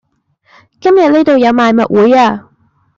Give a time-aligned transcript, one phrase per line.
[0.79, 2.49] 今日呢道有賣物會呀